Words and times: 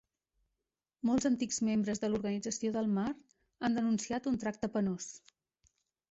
Molts 1.07 1.27
antics 1.29 1.59
membres 1.67 1.99
de 2.03 2.07
l'Organització 2.13 2.71
del 2.77 2.89
Mar 2.95 3.11
han 3.67 3.77
denunciat 3.81 4.31
un 4.33 4.39
tracte 4.45 4.71
penós. 4.79 5.11